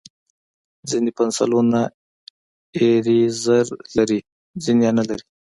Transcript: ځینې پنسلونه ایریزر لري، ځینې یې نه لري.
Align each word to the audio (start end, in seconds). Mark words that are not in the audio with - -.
ځینې 0.89 1.11
پنسلونه 1.17 1.79
ایریزر 2.77 3.65
لري، 3.95 4.19
ځینې 4.63 4.83
یې 4.87 4.91
نه 4.97 5.03
لري. 5.09 5.25